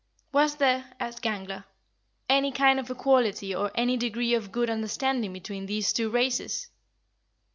7. 0.29 0.29
"Was 0.43 0.55
there," 0.55 0.93
asked 0.99 1.21
Gangler, 1.21 1.65
"any 2.27 2.51
kind 2.51 2.79
of 2.79 2.89
equality 2.89 3.53
or 3.53 3.69
any 3.75 3.97
degree 3.97 4.33
of 4.33 4.51
good 4.51 4.67
understanding 4.67 5.31
between 5.31 5.67
these 5.67 5.93
two 5.93 6.09
races?" 6.09 6.69